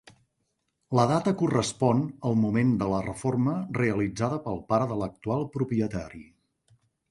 La 0.99 1.03
data 1.11 1.33
correspon 1.41 2.01
al 2.29 2.37
moment 2.45 2.73
de 2.81 2.89
la 2.95 3.03
reforma 3.09 3.55
realitzada 3.81 4.41
pel 4.49 4.59
pare 4.75 4.91
de 4.95 4.99
l’actual 5.05 5.49
propietari. 5.59 6.27